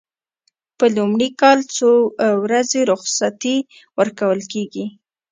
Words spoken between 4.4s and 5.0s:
کیږي؟